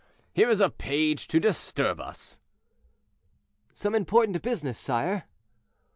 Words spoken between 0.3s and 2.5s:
here is a page to disturb us."